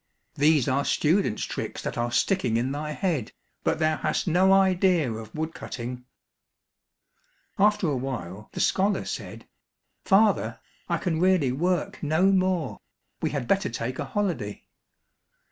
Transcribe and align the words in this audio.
These 0.33 0.67
are 0.67 0.83
students' 0.83 1.43
tricks 1.43 1.83
that 1.83 1.95
are 1.95 2.11
sticking 2.11 2.57
in 2.57 2.71
thy 2.71 2.89
head, 2.93 3.33
but 3.63 3.77
thou 3.77 3.97
hast 3.97 4.25
no 4.27 4.51
idea 4.51 5.13
of 5.13 5.35
wood 5.35 5.53
cutting." 5.53 6.05
After 7.59 7.85
a 7.87 7.95
while 7.95 8.49
the 8.53 8.61
scholar 8.61 9.05
said, 9.05 9.47
"Father, 10.03 10.59
I 10.89 10.97
can 10.97 11.19
really 11.19 11.51
work 11.51 12.01
no 12.01 12.31
more, 12.31 12.79
we 13.21 13.29
had 13.29 13.47
better 13.47 13.69
take 13.69 13.99
a 13.99 14.05
holiday." 14.05 14.63